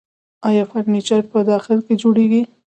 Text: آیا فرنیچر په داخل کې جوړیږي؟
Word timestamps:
آیا 0.47 0.63
فرنیچر 0.71 1.21
په 1.31 1.39
داخل 1.51 1.77
کې 1.85 1.93
جوړیږي؟ 2.01 2.41